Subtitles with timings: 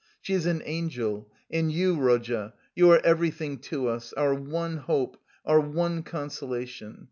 [0.19, 5.15] She is an angel and you, Rodya, you are everything to us our one hope,
[5.45, 6.97] our one consolation.